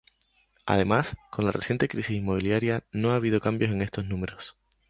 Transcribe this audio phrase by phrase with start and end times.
[0.65, 4.57] Además, con la reciente crisis inmobiliaria no ha habido cambios en estos números.